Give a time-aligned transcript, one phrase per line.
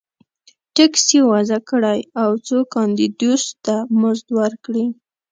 [0.75, 1.99] ټکس یې وضعه کړی
[2.29, 4.85] و څو کاندیدوس ته مزد ورکړي